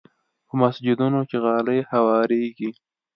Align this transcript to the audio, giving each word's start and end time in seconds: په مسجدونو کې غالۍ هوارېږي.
په 0.47 0.53
مسجدونو 0.61 1.21
کې 1.29 1.37
غالۍ 1.43 1.79
هوارېږي. 1.91 2.69